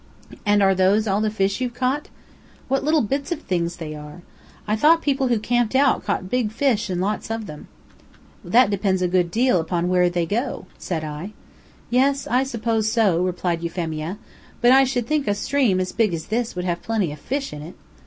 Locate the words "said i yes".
10.79-12.25